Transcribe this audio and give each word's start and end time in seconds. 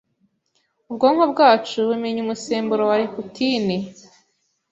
ubwonko 0.89 1.23
bwacu 1.31 1.77
bumenya 1.87 2.19
umusemburo 2.25 2.83
wa 2.89 2.95
leputine 3.01 3.75